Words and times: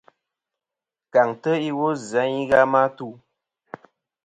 Kàŋtɨ 1.13 1.51
iwo 1.69 1.87
zɨ 2.07 2.17
a 2.23 2.31
i 2.39 2.41
ghɨ 2.49 2.57
a 2.63 2.71
ma 2.71 2.81
tu. 2.97 3.07